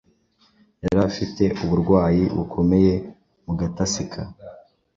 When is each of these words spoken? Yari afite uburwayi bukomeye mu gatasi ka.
Yari 0.83 0.99
afite 1.09 1.43
uburwayi 1.63 2.23
bukomeye 2.35 2.93
mu 3.45 3.53
gatasi 3.59 4.03
ka. 4.11 4.23